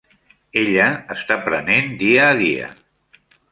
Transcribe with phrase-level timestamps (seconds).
[0.61, 2.73] Ella està prenent dia a dia.